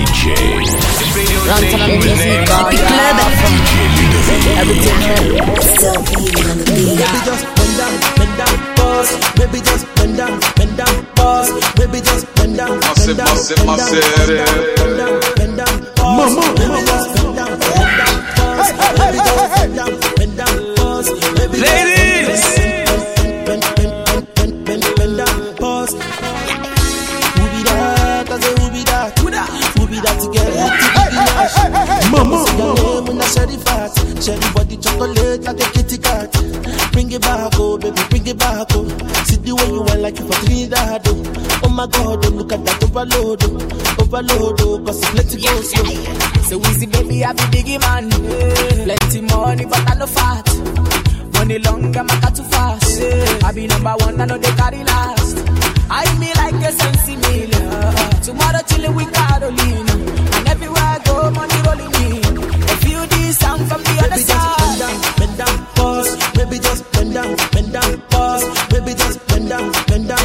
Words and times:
DJ. 0.00 0.24
Long 1.46 1.64
time 1.68 1.82
I'm 1.82 2.00
music, 2.00 2.48
God. 2.48 2.72
Everything 4.60 5.00
Still 5.60 6.00
beating 6.08 6.46
on 6.50 6.56
the 6.58 6.64
beat. 6.72 6.96
Baby, 6.96 7.20
just 7.28 7.44
bend 7.56 7.74
down, 7.76 7.92
bend 8.16 8.34
down, 8.40 8.54
pause. 8.76 9.10
Baby, 9.36 9.60
just 9.60 9.84
bend 9.96 10.16
down, 10.16 10.40
bend 10.56 10.76
down, 10.76 11.06
pause. 11.16 11.50
Baby, 11.76 12.00
just 12.00 12.34
bend 12.34 12.56
down, 12.56 12.80
bend 12.80 13.16
down, 13.16 13.40
bend 13.40 13.68
down, 13.68 15.20
bend 15.36 15.56
down, 15.56 15.76
bend 15.76 15.96
pause. 15.96 16.32
Baby, 16.56 16.80
just 16.88 17.08
bend 17.16 17.36
down, 17.36 17.60
bend 17.60 17.96
down, 18.00 18.16
pause. 18.36 18.72
Baby, 18.96 19.18
just 19.20 19.44
bend 19.56 19.76
down, 19.76 19.92
bend 20.16 20.36
down, 20.36 20.76
pause. 20.76 21.08
Baby, 21.36 21.60
just 21.60 21.99
overload, 43.00 43.42
oh. 43.44 44.02
overload, 44.02 44.60
oh, 44.60 44.78
cause 44.84 45.00
it's 45.02 45.10
plenty 45.10 45.40
go 45.40 45.60
slow. 45.62 45.84
So 46.42 46.60
easy, 46.70 46.86
baby, 46.86 47.24
I 47.24 47.32
be 47.32 47.42
biggie 47.54 47.80
man. 47.80 48.10
Plenty 48.10 49.20
money, 49.22 49.64
but 49.64 49.90
I 49.90 49.94
no 49.94 50.06
fat. 50.06 50.46
Money 51.34 51.58
long, 51.60 51.96
I'm 51.96 52.06
a 52.10 52.30
too 52.30 52.42
fast. 52.44 53.02
I 53.44 53.52
be 53.52 53.66
number 53.66 53.94
one, 54.00 54.20
I 54.20 54.24
know 54.26 54.36
they 54.38 54.52
carry 54.52 54.84
last. 54.84 55.36
I 55.90 56.04
me 56.18 56.28
like 56.34 56.54
a 56.54 56.72
sensi 56.72 57.16
meal. 57.16 57.50
Tomorrow 58.22 58.62
chillin' 58.68 58.94
with 58.94 59.12
Carolina. 59.12 59.92
And 60.36 60.48
everywhere 60.48 60.82
I 60.82 60.98
go, 61.04 61.30
money 61.30 61.58
rolling 61.64 61.94
in. 62.04 62.20
I 62.68 62.74
feel 62.84 63.06
this 63.06 63.38
sound 63.38 63.66
from 63.68 63.82
the 63.82 63.94
other 64.04 64.10
Baby, 64.10 64.24
just 64.24 64.58
bend 64.58 64.76
side. 64.76 64.78
down, 64.78 65.14
bend 65.18 65.38
down, 65.38 65.66
pause. 65.74 66.16
Baby, 66.36 66.58
just 66.58 66.92
bend 66.92 67.14
down, 67.14 67.36
bend 67.52 67.72
down, 67.72 68.00
pause. 68.10 68.44
Baby, 68.68 68.92
just 68.94 69.26
bend 69.28 69.48
down, 69.48 69.72
bend 69.88 70.08
down, 70.08 70.19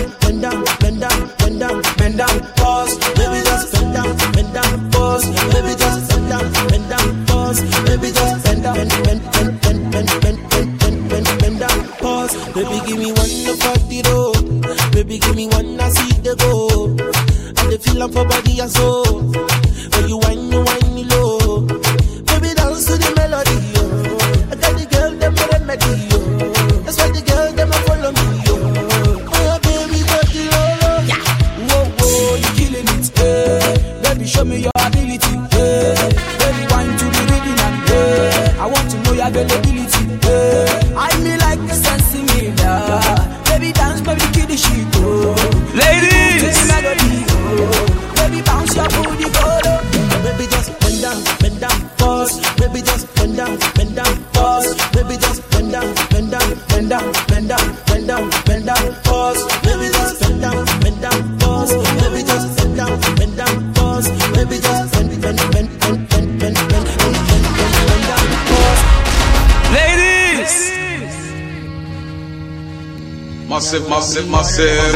Massive, 73.47 73.88
massive, 73.88 74.29
massive. 74.29 74.94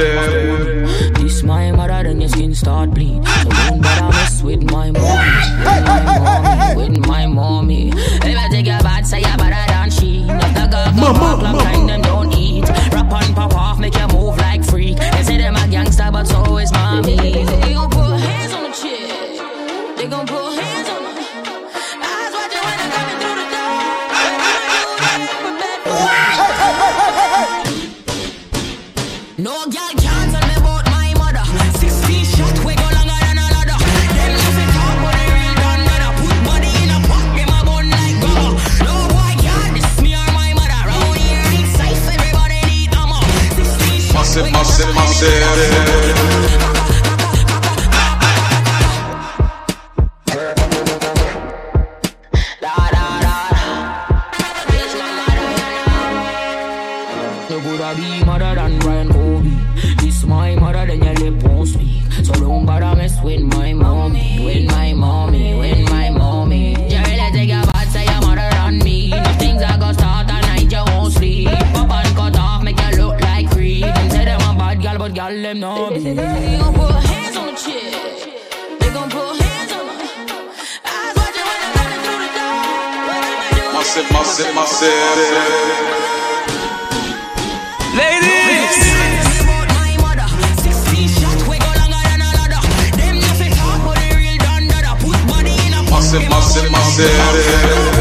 This 1.15 1.43
my 1.43 1.71
mother, 1.71 2.03
then 2.03 2.19
your 2.19 2.29
skin 2.29 2.55
start 2.55 2.91
bleed. 2.91 3.23
So 3.25 3.49
don't 3.49 3.81
bother 3.81 4.09
mess 4.09 4.41
with 4.41 4.63
my 4.71 4.91
mommy. 4.91 6.75
With 6.75 6.97
my 7.07 7.25
mommy. 7.27 7.89
If 7.89 8.37
I 8.37 8.49
take 8.49 8.65
your 8.65 8.79
bad, 8.79 9.05
say 9.05 9.19
you're 9.21 9.37
better 9.37 9.71
than 9.71 9.91
she. 9.91 10.21
If 10.21 10.53
the 10.55 10.67
girl 10.67 10.91
come 10.93 11.19
walk 11.21 11.41
like 11.41 11.63
kind, 11.63 11.89
them 11.89 12.01
don't 12.01 12.33
eat. 12.33 12.67
Rap 12.91 13.11
on, 13.13 13.33
pop 13.33 13.53
off, 13.55 13.79
make 13.79 13.95
you 13.95 14.07
move 14.07 14.37
like 14.37 14.63
freak. 14.65 14.97
They 14.97 15.23
say 15.23 15.37
them 15.37 15.55
a 15.55 15.67
gangster, 15.67 16.09
but 16.11 16.27
so 16.27 16.57
is 16.57 16.71
mommy. 16.71 17.15
They 17.15 17.73
gon' 17.73 17.89
put 17.89 18.19
hands 18.19 18.53
on 18.53 18.63
the 18.63 18.71
chick. 18.71 19.95
They 19.97 20.07
gon' 20.07 20.25
put 20.27 20.59
hands 20.59 20.68
myself. 44.93 46.78
tell 75.29 75.41
them 75.41 75.59
no. 75.59 75.89
They 75.91 76.15
gon' 76.15 76.73
put 76.73 76.91
hands 77.05 77.37
on 77.37 77.45
the 77.47 77.53
chick. 77.53 77.93
They 78.79 78.89
gon' 78.93 79.09
put 79.09 79.41
hands 79.41 79.71
on 79.73 79.85
her. 79.87 79.93
Eyes 80.85 81.15
watching 81.17 81.45
when 81.49 81.59
I 81.61 81.69
got 81.75 81.89
through 82.03 82.19
the 82.23 82.29
door. 82.37 82.57
What 83.05 83.21
am 83.21 83.37
I 83.37 83.49
doing? 83.55 83.73
Myself, 83.75 84.11
myself, 84.11 84.55
myself. 84.55 85.17
Ladies. 87.95 88.89
Myself. 96.71 97.98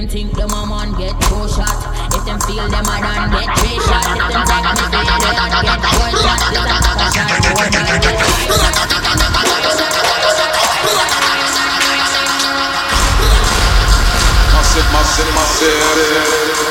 Them 0.00 0.08
think 0.08 0.32
them 0.32 0.48
a 0.48 0.64
man, 0.64 0.96
get 0.96 1.12
two 1.20 1.44
shot. 1.52 1.76
If 2.16 2.24
them 2.24 2.40
feel 2.48 2.64
them 2.72 2.88
a 2.88 2.96
done, 3.04 3.28
get 3.36 3.52
three 3.60 3.76
shot. 3.84 4.00
If 4.00 4.32
them 4.32 4.48
take 4.48 4.64
me 4.64 4.88
for 4.88 5.44
your 5.44 5.60
get 5.60 5.80
four 5.92 6.08
shot. 6.16 6.40
If 6.40 6.64
them 6.64 6.80
take 6.80 7.84
a 7.84 8.00
shot, 8.00 8.08
four 8.08 8.16
shot. 8.16 8.40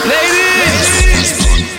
Ladies. 0.09 0.49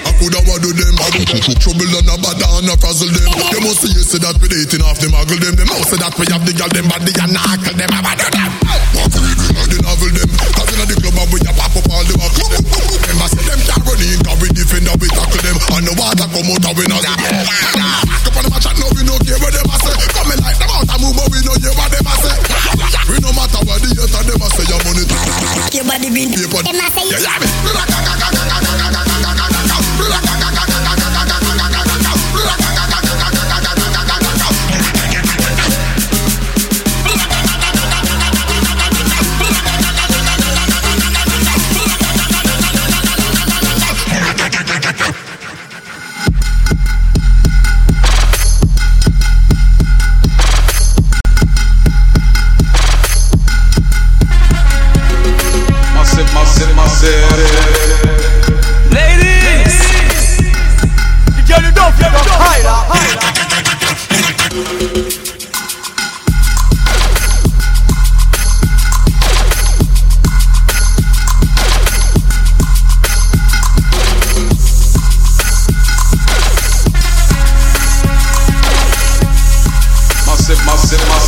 I 0.07 0.15
coulda 0.23 0.39
what 0.47 0.63
do 0.63 0.71
them, 0.71 0.95
I 1.03 1.11
do 1.11 1.55
trouble 1.59 1.91
and 1.99 2.07
a 2.07 2.15
bad 2.15 2.39
and 2.39 2.71
a 2.71 2.77
frazzle 2.79 3.11
them. 3.11 3.27
They 3.51 3.59
must 3.59 3.83
see 3.83 3.91
you 3.91 4.07
say 4.07 4.23
that 4.23 4.39
we 4.39 4.47
dating 4.47 4.87
off 4.87 5.01
them, 5.01 5.11
muggle 5.11 5.41
them. 5.43 5.57
They 5.59 5.67
know 5.67 5.83
say 5.83 5.99
that 5.99 6.15
we 6.15 6.31
have 6.31 6.47
the 6.47 6.55
girl 6.55 6.71
them 6.71 6.87
body 6.87 7.11
and 7.11 7.33
knuckle 7.35 7.75
them. 7.75 7.91
I 7.91 8.15
do 8.15 8.29
them. 8.31 9.30
come 16.41 16.57
out 16.57 16.65
and 16.65 16.77
we 16.79 16.85
not 16.89 17.03
see 17.05 17.17
Back 18.09 18.27
up 18.27 18.37
on 18.37 18.43
them 18.45 18.53
a 18.53 18.59
chat, 18.61 18.77
no 18.81 18.87
we 18.97 19.03
no 19.05 19.15
care 19.21 19.37
what 19.41 19.53
them 19.53 19.69
a 19.69 19.77
say. 19.77 19.93
Come 20.17 20.33
like 20.41 20.57
them 20.57 20.71
out 20.73 20.89
and 20.89 21.01
move 21.01 21.17
but 21.17 21.29
we 21.29 21.39
no 21.45 21.53
care. 21.61 21.75
what 21.77 21.91
them 21.93 22.07
a 22.09 22.15
say. 22.17 22.37
We 23.09 23.17
no 23.21 23.31
matter 23.37 23.61
what 23.69 23.81
the 23.85 23.89
haters 23.93 24.25
them 24.25 24.41
a 24.41 24.49
say, 24.57 24.65
your 24.71 24.81
money 24.85 25.05
Your 25.73 25.85
body 25.85 26.09
be 26.09 26.25
Them 26.31 26.81
a 26.81 26.87
say 26.89 27.05
Yeah, 27.13 27.21
yeah, 27.21 27.37
me 27.41 27.90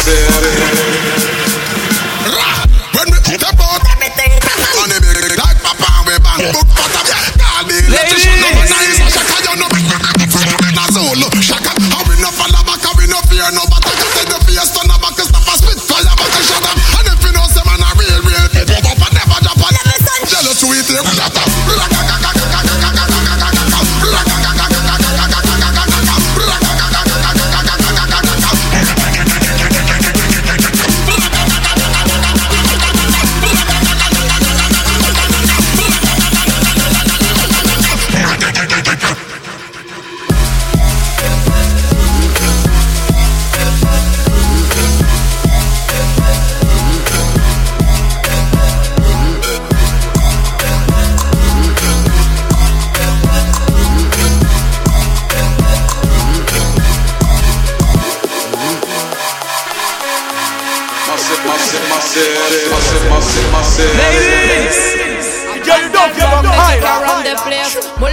When 0.02 0.10
we 3.06 3.18
out 3.22 3.46
about, 3.46 3.78
the 3.86 4.98
big 4.98 5.38
like 5.38 5.62
Papa, 5.62 6.02
we 6.06 6.18
bang, 6.18 6.50
book, 6.50 6.66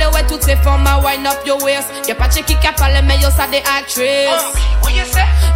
place 0.10 0.14
Mole 0.14 0.14
ouais 0.14 0.28
toutes 0.28 0.44
ces 0.44 0.56
femmes 0.58 0.86
à 0.88 1.00
wind 1.00 1.26
up 1.28 1.40
your 1.46 1.62
waist 1.64 1.88
Y'a 2.08 2.16
pas 2.16 2.28
de 2.28 2.36
qui 2.36 2.56
qui 2.56 2.68
a 2.68 2.74
parlé 2.74 3.02
mais 3.04 3.18
yo 3.18 3.30
ça 3.36 3.48
des 3.48 3.62
actrices 3.78 4.30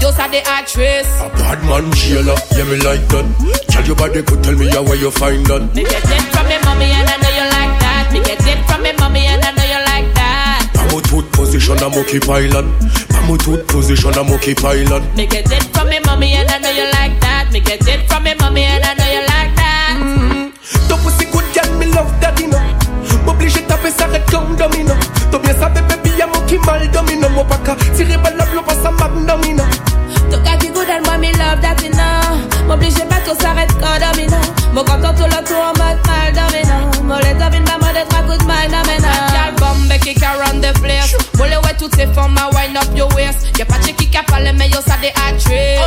Yo 0.02 0.12
ça 0.12 0.28
des 0.30 0.44
actrices 0.60 1.08
A 1.22 1.30
bad 1.38 1.64
man 1.64 1.94
jailer, 1.94 2.36
yeah 2.56 2.64
me 2.66 2.76
like 2.84 3.08
that. 3.08 3.26
Tell 3.70 3.86
your 3.86 3.96
body 3.96 4.22
could 4.24 4.44
tell 4.44 4.56
me 4.56 4.68
how 4.70 4.84
where 4.84 4.96
you 4.96 5.12
find 5.12 5.46
that. 5.48 5.62
Me 5.74 5.84
get 5.84 6.04
it 6.04 6.22
from 6.32 6.48
me 6.48 6.58
mommy 6.66 6.86
and 6.86 7.10
I 7.10 7.18
know 7.18 7.30
you 7.30 7.46
like 7.50 7.80
that 7.80 8.10
Me 8.12 8.20
get 8.20 8.42
it 8.46 8.66
from 8.68 8.82
me 8.84 8.92
mommy 9.00 9.26
and 9.26 9.44
I 9.44 9.52
know 9.52 9.64
you 9.64 9.82
like 9.86 10.14
that 10.16 10.70
Pamo 10.74 11.02
tooth 11.02 11.32
position 11.32 11.78
a 11.82 11.90
monkey 11.90 12.20
pilot. 12.20 12.66
Pamo 13.10 13.38
tooth 13.38 13.66
position 13.68 14.14
a 14.18 14.24
monkey 14.24 14.54
pilot. 14.54 15.04
Me 15.16 15.26
get 15.26 15.50
it 15.52 15.64
from 15.74 15.90
me 15.90 16.00
mommy 16.06 16.34
and 16.34 16.50
I 16.50 16.58
know 16.60 16.70
you 16.70 16.86
like 16.92 17.20
that 17.22 17.50
Me 17.52 17.60
get 17.60 17.86
it 17.88 18.08
from 18.10 18.24
me 18.24 18.34
mommy 18.40 18.64
and 18.64 18.83
wind 42.74 42.78
up 42.78 42.98
your 42.98 43.08
waist 43.16 43.58
Y'a 43.58 43.66
pas 43.66 43.78
de 43.80 43.92
qui 43.92 44.08
qui 44.08 44.18
a 44.18 44.24
parlé 44.24 44.52
mais 44.54 44.70
yo 44.70 44.80
ça 44.86 44.98
des 45.02 45.10
actrices 45.10 45.80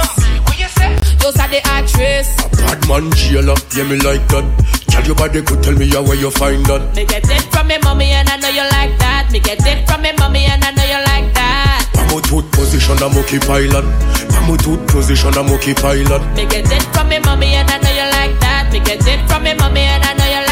Yo 1.23 1.33
ça 1.33 1.49
des 1.49 1.63
actrices 1.79 2.37
Bad 2.67 2.87
man 2.89 3.13
jailer, 3.15 3.55
yeah 3.77 3.85
me 3.85 3.97
like 3.97 4.27
that. 4.29 4.45
Tell 4.89 5.05
your 5.05 5.15
body 5.17 5.43
could 5.43 5.63
tell 5.63 5.75
me 5.75 5.89
how 5.89 6.03
where 6.03 6.17
you 6.17 6.31
find 6.31 6.65
that. 6.67 6.95
Me 6.95 7.05
get 7.05 7.29
it 7.29 7.43
from 7.53 7.67
me 7.69 7.77
mommy 7.83 8.13
and 8.13 8.29
I 8.29 8.37
know 8.37 8.49
you 8.49 8.65
like 8.71 8.99
that 8.99 9.29
Me 9.31 9.41
get 9.41 9.61
it 9.67 9.87
from 9.89 10.03
me 10.03 10.13
mommy 10.19 10.45
and 10.47 10.63
I 10.65 10.71
know 10.71 10.85
you 10.85 11.01
like 11.05 11.33
that 11.35 11.89
Pamo 11.95 12.21
tooth 12.21 12.51
position 12.53 12.97
a 13.03 13.09
monkey 13.09 13.39
pilot. 13.39 13.85
Pamo 14.31 14.57
tooth 14.57 14.87
position 14.89 15.37
a 15.37 15.43
monkey 15.43 15.75
pilot. 15.75 16.23
Me 16.37 16.47
get 16.47 16.71
it 16.71 16.83
from 16.95 17.09
me 17.09 17.19
mommy 17.21 17.55
and 17.55 17.69
I 17.71 17.79
know 17.79 17.91
you 17.91 18.07
like 18.13 18.39
that 18.41 18.71
Me 18.73 18.81
get 18.81 19.07
it 19.07 19.21
from 19.29 19.43
me 19.43 19.55
mommy 19.55 19.81
and 19.81 20.05
I 20.05 20.15
know 20.15 20.25
you 20.25 20.37
like 20.39 20.46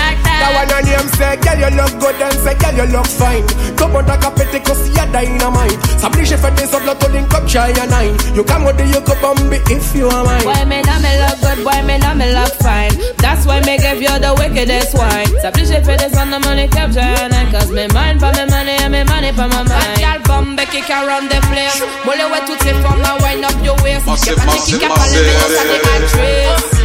say, 1.16 1.36
girl 1.38 1.58
you 1.58 1.70
look 1.76 1.92
good 2.00 2.20
and 2.20 2.38
say, 2.42 2.54
girl 2.58 2.74
you 2.74 2.86
look 2.92 3.06
fine. 3.06 3.46
Top 3.76 3.94
on 3.94 4.04
ta 4.04 4.16
capete 4.16 4.62
cause 4.64 4.88
y'a 4.94 5.06
dynamite. 5.06 5.78
S'oblige 6.00 6.36
fait 6.36 6.54
des 6.56 6.74
autres 6.74 6.98
to 6.98 7.08
link 7.12 7.32
up 7.34 7.46
try 7.46 7.70
and 7.70 7.90
nine 7.90 8.16
You 8.34 8.44
come 8.44 8.64
with 8.64 8.76
the 8.76 8.86
you 8.86 9.00
could 9.00 9.20
bomb 9.20 9.52
if 9.52 9.94
you 9.94 10.08
are 10.08 10.24
mine. 10.24 10.44
Why 10.44 10.64
me 10.64 10.82
not 10.82 11.00
me 11.00 11.12
look 11.22 11.40
good, 11.40 11.64
why 11.64 11.82
me 11.82 11.98
not 11.98 12.16
me 12.16 12.32
look 12.32 12.52
fine? 12.60 12.92
That's 13.18 13.46
why 13.46 13.60
me 13.60 13.78
give 13.78 14.00
you 14.02 14.14
the 14.18 14.34
wickedest 14.38 14.94
wine. 14.94 15.30
S'applique 15.40 15.66
j'ai 15.66 15.82
fait 15.82 15.96
descendre 15.96 16.38
the 16.38 16.46
money 16.46 16.68
capture 16.68 17.00
and 17.00 17.32
Cause 17.52 17.70
me 17.70 17.86
mind 17.88 18.20
for 18.20 18.32
me 18.32 18.44
money 18.50 18.76
and 18.82 18.92
me 18.92 19.04
money 19.04 19.30
for 19.32 19.48
my 19.48 19.62
mind. 19.62 19.98
Girl 19.98 20.20
bombe 20.26 20.64
kick 20.70 20.90
around 20.90 21.28
the 21.30 21.40
place. 21.50 21.80
Mole 22.04 22.24
ouais 22.32 22.42
toutes 22.46 22.62
ces 22.62 22.74
femmes 22.74 23.04
à 23.04 23.22
wind 23.22 23.44
up 23.44 23.54
your 23.64 23.76
waist. 23.82 24.06
Massive, 24.06 24.34
Y'a 24.36 24.44
pas 24.44 24.52
de 24.52 24.58
qui 24.58 24.74
massive, 24.74 24.78
qui 24.78 24.84
a 24.84 24.88
parlé 24.88 25.18
mais 25.22 25.34
yo 25.34 26.58
ça 26.68 26.83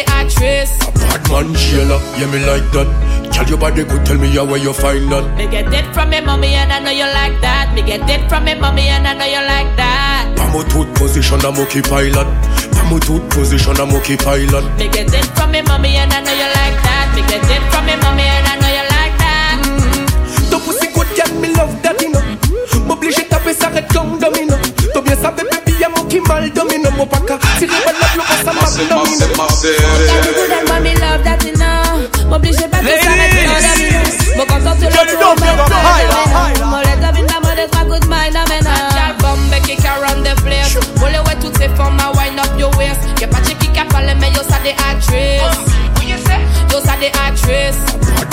actrices 0.00 0.70
Yo 0.80 1.00
ça 1.00 1.08
Bad 1.12 1.28
man 1.30 1.54
jailer, 1.54 2.00
yeah 2.18 2.26
me 2.26 2.38
like 2.46 2.70
that. 2.72 2.86
Tell 3.32 3.46
your 3.48 3.58
body 3.58 3.84
could 3.84 4.04
tell 4.04 4.16
me 4.18 4.28
how 4.28 4.44
where 4.44 4.58
you 4.60 4.72
find 4.72 5.10
that. 5.12 5.24
Me 5.36 5.46
get 5.46 5.72
it 5.72 5.86
from 5.94 6.10
me 6.10 6.20
mommy 6.20 6.54
and 6.54 6.72
I 6.72 6.80
know 6.80 6.90
you 6.90 7.04
like 7.04 7.40
that 7.40 7.72
Me 7.74 7.82
get 7.82 8.08
it 8.08 8.28
from 8.28 8.44
me 8.44 8.54
mommy 8.54 8.88
and 8.88 9.06
I 9.06 9.14
know 9.14 9.24
you 9.24 9.40
like 9.46 9.74
that 9.76 10.32
Pamo 10.36 10.62
tooth 10.68 10.92
position 10.94 11.40
a 11.44 11.50
monkey 11.50 11.80
pilot. 11.82 12.26
Pamo 12.76 12.98
tooth 13.00 13.24
position 13.30 13.76
a 13.80 13.86
monkey 13.86 14.16
pilot. 14.16 14.64
Me 14.76 14.88
get 14.88 15.08
it 15.12 15.24
from 15.36 15.50
me 15.52 15.62
mommy 15.62 15.96
and 15.96 16.12
I 16.12 16.20
know 16.20 16.32
you 16.32 16.48
like 16.60 16.76
that 16.84 17.08
Me 17.16 17.22
get 17.24 17.44
it 17.44 17.62
from 17.72 17.86
me 17.88 17.96
mommy 18.04 18.22
and 18.28 18.46
I 18.48 18.56
know 18.60 18.61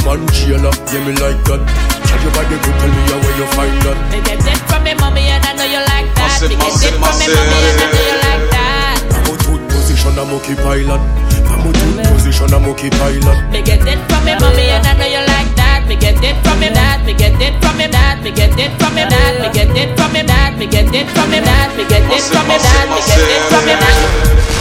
man 0.09 0.25
jailer, 0.33 0.73
yeah 0.89 1.05
me 1.05 1.13
like 1.21 1.37
that. 1.45 1.61
Tell 2.09 2.19
your 2.25 2.33
body 2.33 2.57
could 2.57 2.75
tell 2.81 2.89
me 2.89 3.01
how 3.13 3.21
where 3.21 3.35
you 3.37 3.47
find 3.53 3.77
that. 3.85 3.97
Me 4.09 4.19
get 4.25 4.41
it 4.41 4.57
from 4.65 4.81
me 4.81 4.93
mommy 4.97 5.29
and 5.29 5.45
I 5.45 5.53
know 5.53 5.69
you 5.69 5.81
like 5.85 6.09
that 6.17 6.41
Massive, 6.41 6.49
Me 6.49 6.57
get 6.57 6.81
it 6.81 6.97
massive, 6.97 7.29
me 7.29 7.37
mommy 7.37 7.69
and 7.69 7.77
I 7.77 7.87
know 7.93 8.05
you 8.09 8.17
like 8.17 8.45
that 8.49 8.97
Pamo 9.13 9.33
tooth 9.37 9.63
position 9.69 10.17
a 10.17 10.23
monkey 10.25 10.55
pilot. 10.57 11.01
Pamo 11.45 11.69
tooth 11.69 12.01
position 12.09 12.49
a 12.49 12.57
monkey 12.57 12.89
pilot. 12.89 13.37
Me 13.53 13.61
get 13.61 13.85
it 13.85 14.01
from 14.09 14.25
me 14.25 14.33
mommy 14.41 14.65
and 14.73 14.81
I 14.81 14.97
know 14.97 15.05
you 15.05 15.21
like 15.29 15.51
that. 15.61 15.85
Me 15.85 15.93
get 15.93 16.17
it 16.17 16.37
from 16.41 16.57
me 16.57 16.69
that. 16.73 17.05
Me 17.05 17.13
get 17.13 17.37
it 17.37 17.53
from 17.61 17.77
me 17.77 17.85
that. 17.85 18.17
Me 18.25 18.31
get 18.33 18.57
it 18.57 18.73
from 18.81 18.97
me 18.97 19.05
that. 19.05 19.37
Me 19.37 19.49
get 19.53 19.69
it 19.77 19.89
from 19.93 20.09
me 20.13 20.21
that. 20.25 20.57
Me 20.57 20.65
get 20.65 20.89
it 20.89 21.05
from 21.13 21.29
me 21.29 21.39
that. 21.45 21.69
Me 21.77 21.85
get 21.85 22.01
it 22.09 22.25
from 22.25 22.45
me 22.49 22.57
that. 22.57 22.85
Me 22.89 23.01
get 23.05 23.21
it 23.29 23.43
from 23.45 23.63
me 23.69 23.75
that. 23.77 24.58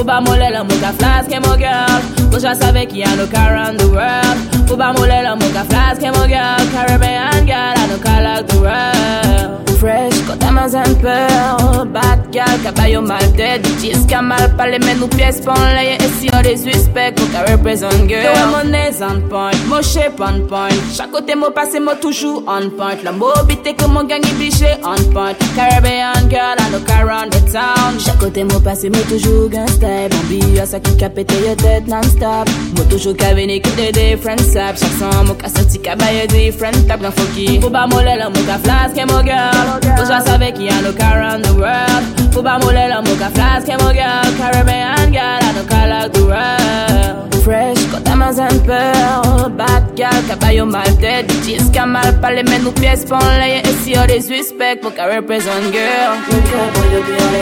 Faut 0.00 0.06
pas 0.06 0.22
moller 0.22 0.48
la 0.50 0.64
mocha 0.64 0.94
flask 0.98 1.30
et 1.30 1.40
mon 1.40 1.58
girl. 1.58 2.00
Faut 2.16 2.28
que 2.30 2.36
je 2.36 2.54
savais 2.58 2.86
qu'il 2.86 3.00
y 3.00 3.02
a 3.02 3.14
no 3.16 3.26
car 3.26 3.50
around 3.50 3.78
the 3.78 3.84
world. 3.84 4.59
Faut 4.70 4.76
pas 4.76 4.92
moller 4.92 5.20
la 5.24 5.34
mocha 5.34 5.64
flask 5.68 6.00
girl. 6.00 6.62
Caribbean 6.72 7.44
girl, 7.44 7.74
I 7.76 8.42
the 8.46 8.54
world. 8.60 9.70
Fresh, 9.80 10.12
t'as 10.38 10.50
main 10.50 10.74
un 10.74 10.94
peu. 10.94 11.86
Bad 11.86 12.20
girl, 12.30 12.58
caballo 12.62 13.00
mal 13.00 13.32
qui 14.06 14.14
a 14.14 14.22
mal 14.22 14.54
mais 14.58 14.94
nous 14.94 15.08
pièces 15.08 15.40
l'air. 15.40 15.96
Et 15.98 16.08
si 16.20 16.28
on 16.32 16.42
les 16.42 16.58
suspects, 16.58 17.14
qu'on 17.16 17.26
can 17.32 17.50
represent 17.50 18.06
girl. 18.06 18.22
Yo, 18.22 18.46
mon 18.52 18.70
on 19.02 19.28
point, 19.28 19.50
mon 19.68 19.82
shape 19.82 20.20
on 20.20 20.46
point. 20.46 20.68
Chaque 20.94 21.10
côté, 21.10 21.32
passé, 21.50 21.80
mon 21.80 21.96
toujours 21.96 22.44
on 22.46 22.68
point. 22.70 22.96
La 23.02 23.10
mobité 23.10 23.74
que 23.74 23.86
mon 23.86 24.04
gang 24.04 24.22
est 24.22 24.38
biché 24.38 24.76
on 24.84 25.02
point. 25.12 25.32
Caribbean 25.56 26.28
girl, 26.28 26.56
I 26.58 26.84
car 26.86 27.08
around 27.08 27.32
the 27.32 27.40
town. 27.50 27.98
Chaque 27.98 28.18
côté, 28.18 28.44
mon 28.44 28.60
passé, 28.60 28.90
mon 28.90 29.02
toujours 29.08 29.48
gangsta. 29.48 30.08
Bambi, 30.10 30.60
à 30.60 30.66
ça 30.66 30.78
qui 30.78 30.92
your 30.92 31.56
tête 31.56 31.88
non-stop. 31.88 32.48
Moi 32.76 32.84
toujours 32.90 33.16
qu'à 33.16 33.32
venir 33.32 33.62
que 33.62 33.70
des 33.70 33.92
different 33.92 34.36
son, 34.76 35.24
mon 35.24 35.34
casse 35.34 35.54
sorti 35.54 35.78
qu'à 35.80 35.96
bailler 35.96 36.26
different 36.26 36.86
tap 36.86 37.00
dans 37.00 37.10
Foki. 37.10 37.58
Mocha 37.58 38.58
flask 38.62 38.96
et 38.96 39.04
mon 39.06 39.22
girl. 39.24 39.80
Faut 39.82 40.02
que 40.02 40.12
je 40.12 40.30
savais 40.30 40.52
qu'il 40.52 40.64
y 40.64 40.68
a 40.68 40.80
no 40.82 40.92
car 40.92 41.16
around 41.16 41.42
the 41.42 41.50
world. 41.50 42.02
Mocha 42.34 43.30
flask 43.34 43.68
et 43.68 43.76
mon 43.82 43.92
girl. 43.92 44.26
Know 45.54 45.64
car 45.68 45.88
like 45.88 46.12
the 46.12 46.20
world. 46.20 46.59
doesn't 48.30 48.64
peur. 48.64 49.50
Bad 49.56 49.96
gal, 49.96 50.66
mal 50.66 50.90
dead 51.00 51.26
Bitches 51.28 51.70
kamal, 51.74 52.12
pale 52.22 52.42
men 52.46 52.62
nou 52.62 52.72
pies 52.72 53.02
pon 53.08 53.24
leye 53.40 53.60
E 53.66 53.72
si 53.82 53.92
yo 53.94 54.06
de 54.06 54.20
suspect, 54.22 54.82
girl 54.82 55.10
le 55.10 55.20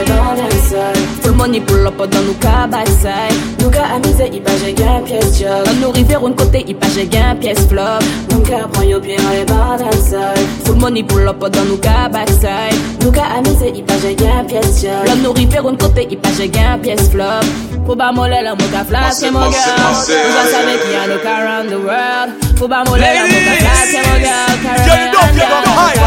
bandre 0.09 0.49
sol 0.69 0.99
Fou 1.23 1.35
money 1.35 1.61
pull 1.61 1.87
up 1.87 1.99
dan 2.11 2.25
nou 2.25 2.35
ka 2.41 2.67
backside 2.73 3.37
Nou 3.61 3.71
ka 3.71 3.85
amize, 3.95 4.27
i 4.33 4.41
pa 4.41 4.57
je 4.63 4.73
gen 4.75 5.05
pies 5.05 5.39
job 5.39 6.25
un 6.25 6.35
kote, 6.35 6.65
i 6.65 6.75
pa 6.75 6.89
je 6.97 7.07
gen 7.13 7.39
pies 7.39 7.61
flop. 7.69 8.03
Nou 8.33 8.43
ka 8.49 8.65
pran 8.73 8.89
yo 8.89 9.01
bi 9.01 9.15
an 9.19 9.31
le 9.37 9.45
bandre 9.53 9.95
sol 10.09 10.45
Fou 10.67 10.77
money 10.81 11.05
pull 11.05 11.29
up 11.29 11.45
dan 11.53 11.69
nou 11.69 11.79
ka 11.85 12.09
backside 12.15 12.79
Nou 13.05 13.13
ka 13.13 13.29
amize, 13.39 13.75
i 13.75 13.83
pa 13.83 14.01
je 14.03 14.15
gen 14.19 14.47
pies 14.49 14.83
job 14.83 15.67
un 15.69 15.77
kote, 15.77 16.09
i 16.09 16.17
pa 16.17 16.33
je 16.39 16.49
gen 16.49 16.81
pies 16.83 17.11
flop. 17.13 17.69
Pou 17.89 17.97
ba 17.97 18.11
mole 18.13 18.37
la 18.45 18.53
mou 18.53 18.69
ka 18.69 18.83
flash, 18.85 19.23
mon 19.33 19.49
girl 19.49 19.81
Ou 20.13 20.33
va 20.37 20.43
savais 20.79 20.85
qu'il 20.85 20.93
y 20.93 20.97
a 20.97 21.07
no 21.07 21.19
car 21.19 21.41
around 21.43 21.69
the 21.71 21.77
world. 21.79 22.31
Faut 22.57 22.69
pas 22.69 22.85
moller 22.85 23.03
la 23.03 23.23
mocha 23.23 23.35
Ladies. 23.35 23.59
flash, 23.59 23.89
c'est 23.91 24.03
mon 24.07 24.19
girl. 24.19 24.51
Girl, 24.85 24.99
you 25.05 25.13
don't 25.13 25.33
give 25.35 25.43
up 25.43 25.67
higher, 25.67 26.01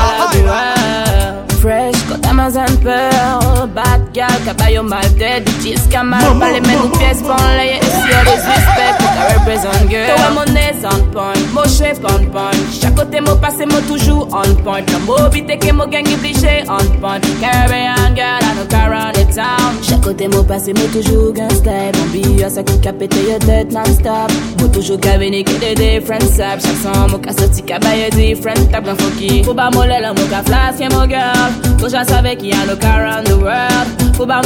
higher. 0.47 1.45
Fresh, 1.61 2.00
más 2.41 2.55
and 2.55 2.77
peur 2.83 3.67
Bad 3.75 4.01
girl, 4.13 4.39
caballo 4.45 4.83
mal 4.83 5.07
dead 5.17 5.43
Bitches 5.45 5.87
que 5.87 6.03
mal. 6.03 6.21
Vale 6.39 6.61
men 6.61 6.79
un 6.79 6.91
pies 6.91 7.21
ponle 7.21 7.67
Sur 8.01 8.21
disrespect 8.29 8.95
pour 8.99 9.11
ta 9.15 9.23
represent 9.33 9.89
girl 9.89 10.15
Toi 10.15 10.29
mon 10.35 10.55
aise 10.55 10.85
on 10.85 11.03
point 11.11 11.41
Mo 11.53 11.63
chef 11.65 11.99
on 12.03 12.25
point. 12.31 12.59
Chaque 12.81 12.95
côté 12.95 13.21
mo 13.21 13.35
passé 13.35 13.65
mo 13.65 13.79
toujours 13.87 14.27
on 14.31 14.55
point. 14.63 14.81
La 14.91 14.99
mobité 14.99 15.57
que 15.57 15.71
mo 15.71 15.85
gang 15.85 16.07
obligé 16.13 16.63
on 16.67 16.85
point. 16.99 17.21
Caribbean 17.39 18.15
girl 18.15 18.41
I 18.41 18.53
know 18.55 18.77
around 18.79 19.15
the 19.15 19.25
town. 19.35 19.75
Chaque 19.87 20.01
côté 20.01 20.27
mo 20.27 20.43
passé 20.43 20.73
mo 20.73 20.85
toujours 20.91 21.33
gangsta 21.33 21.71
Mon 21.97 22.07
billet 22.11 22.49
ça 22.49 22.63
qui 22.63 22.87
a 22.87 22.93
pété 22.93 23.37
tête 23.45 23.71
non-stop. 23.71 24.31
Mo 24.59 24.67
toujours 24.67 24.99
cavini 24.99 25.43
que 25.43 25.59
des 25.59 25.75
different 25.75 26.21
saps 26.21 26.65
Chaque 26.65 26.81
son 26.83 27.09
mo 27.09 27.17
ka 27.19 27.31
sorti 27.33 27.61
caballo 27.61 28.09
different 28.11 28.71
Table 28.71 28.89
en 28.91 28.95
funky 28.95 29.43
Faut 29.43 29.53
pas 29.53 29.69
mo 29.69 29.83
l'air 29.83 30.13
mo 30.13 30.25
ka 30.29 30.41
flasque 30.43 30.91
mo 30.91 31.05
girl. 31.07 31.51
Faut 31.79 31.89
j'en 31.89 32.03
savais 32.03 32.30
Mickey, 32.31 32.53
I 32.53 32.63
look 32.63 32.81
around 32.81 33.27
the 33.27 33.37
world. 33.37 33.87
Girl, 34.15 34.39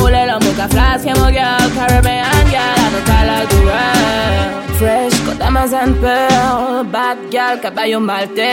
Caribbean 1.76 2.46
girl, 2.50 2.90
look 2.94 3.08
like 3.08 3.50
the 3.50 3.62
world. 3.62 4.66
Fresh, 4.80 5.20
got 5.22 5.38
diamonds 5.38 6.00
pearl. 6.02 6.84
Bad 6.86 7.18
girl, 7.30 7.58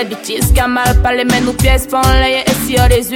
bitches, 0.04 0.52
camal, 0.52 1.00
palais, 1.02 1.24
men, 1.24 1.48
ou 1.48 1.54
pièces, 1.54 1.86
pon, 1.86 2.02
lay, 2.20 2.44
et 2.46 2.54
si 2.66 2.74
y'a 2.74 2.88
des 2.88 3.08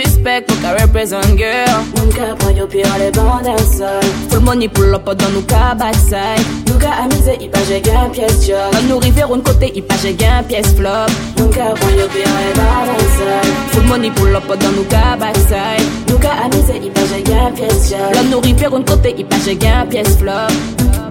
represent 0.81 1.37
girl. 1.37 1.85
Moka 1.97 2.35
prend 2.39 2.57
yo 2.57 2.67
pire 2.67 2.97
les 2.99 3.11
bandes 3.11 3.47
en 3.47 3.59
sol. 3.59 4.03
Full 4.31 4.41
money, 4.41 4.69
pull 4.69 4.95
up, 4.95 5.05
dans 5.05 5.29
nous, 5.35 5.43
ka 5.43 5.75
backside. 5.75 6.47
Nous, 6.67 6.79
ka 6.79 6.93
amusé, 7.05 7.37
y 7.43 7.49
pas, 7.49 7.59
j'ai 7.69 7.83
gain, 7.83 8.09
pièce 8.11 8.47
job. 8.47 8.73
Dans 8.73 8.83
nous, 8.89 8.99
rivière, 8.99 9.31
un 9.31 9.41
côté, 9.41 9.71
y 9.75 9.83
pas, 9.83 9.97
j'ai 10.03 10.15
gain, 10.15 10.43
pièce 10.49 10.75
flop. 10.75 11.11
Moka 11.39 11.75
prend 11.75 11.91
yo 11.91 12.09
pire 12.09 12.37
les 12.41 12.55
bandes 12.55 12.89
en 12.95 13.01
sol. 13.19 13.53
Full 13.73 13.85
money, 13.85 14.11
pull 14.11 14.35
up, 14.35 14.49
dans 14.49 14.73
nous, 14.73 14.85
ka 14.85 15.17
backside. 15.21 15.96
Nuka 16.11 16.37
anise 16.45 16.77
ipaje 16.89 17.23
gen 17.27 17.59
piyes 17.59 17.91
jel 17.91 18.15
Lom 18.19 18.31
nou 18.35 18.45
riper 18.45 18.77
un 18.77 18.87
kote 18.87 19.15
ipaje 19.17 19.59
gen 19.63 19.93
piyes 19.93 20.17
flop. 20.21 21.06